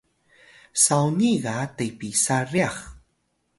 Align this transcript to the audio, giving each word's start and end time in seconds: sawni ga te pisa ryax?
sawni 0.83 1.31
ga 1.43 1.57
te 1.75 1.85
pisa 1.97 2.37
ryax? 2.51 2.77